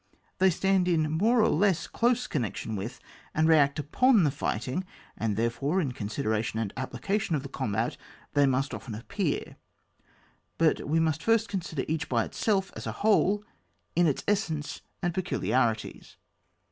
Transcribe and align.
They 0.39 0.49
stand 0.49 0.87
in 0.87 1.11
more 1.11 1.41
or 1.41 1.49
less 1.49 1.87
dose 1.87 2.27
connec 2.27 2.55
tion 2.55 2.75
with 2.75 2.99
and 3.35 3.47
react 3.47 3.77
upon 3.77 4.23
the 4.23 4.31
fighting, 4.31 4.83
and 5.15 5.37
therefore, 5.37 5.79
in 5.79 5.91
considering 5.91 6.41
the 6.53 6.73
appli 6.75 6.99
cation 7.03 7.35
of 7.35 7.43
the 7.43 7.49
combat 7.49 7.97
they 8.33 8.47
must 8.47 8.73
often 8.73 8.95
appear; 8.95 9.57
but 10.57 10.87
we 10.87 10.99
must 10.99 11.21
first 11.21 11.49
consider 11.49 11.85
each 11.87 12.09
by 12.09 12.23
itself, 12.25 12.71
as 12.75 12.87
a 12.87 12.91
whole, 13.05 13.43
in 13.95 14.07
its 14.07 14.23
essence 14.27 14.81
and 15.03 15.13
peculiarities. 15.13 16.17